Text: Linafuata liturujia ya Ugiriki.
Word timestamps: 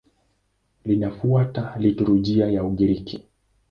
Linafuata 0.85 1.75
liturujia 1.79 2.49
ya 2.51 2.63
Ugiriki. 2.63 3.23